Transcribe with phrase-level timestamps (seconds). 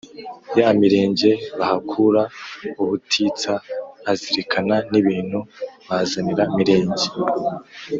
[0.59, 2.21] ya Mirenge bahakura
[2.81, 3.53] ubutitsa;
[4.11, 5.39] azirikana n’ibintu
[5.87, 7.07] bazanira Mirenge